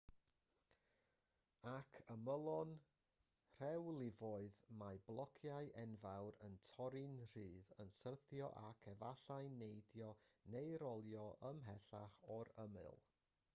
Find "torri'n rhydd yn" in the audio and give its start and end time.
6.69-7.91